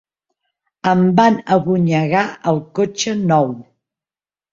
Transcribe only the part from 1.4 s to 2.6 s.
abonyegar el